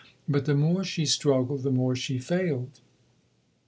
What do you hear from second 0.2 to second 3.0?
But the more she struggled, the more she failed.